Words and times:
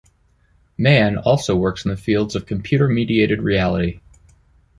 Mann 0.79 1.15
also 1.19 1.55
works 1.55 1.85
in 1.85 1.91
the 1.91 1.95
fields 1.95 2.35
of 2.35 2.47
computer-mediated 2.47 3.43
reality. 3.43 3.99